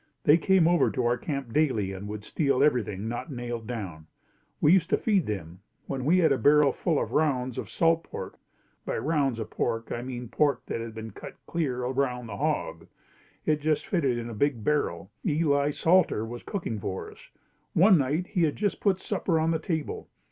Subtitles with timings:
[0.23, 4.07] They came over to our camp daily and would steal everything not nailed down.
[4.59, 5.59] We used to feed them.
[5.87, 8.39] We had a barrel full of rounds of salt pork.
[8.83, 12.87] By rounds of pork, I mean pork that had been cut clear around the hog.
[13.45, 15.11] It just fitted in a big barrel.
[15.23, 17.29] Eli Salter was cooking for us.
[17.73, 20.09] One night he had just put supper on the table.